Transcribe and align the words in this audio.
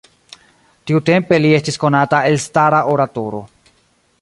Tiutempe 0.91 1.39
li 1.43 1.51
estis 1.57 1.77
konata 1.83 2.23
elstara 2.31 2.81
oratoro. 2.95 3.43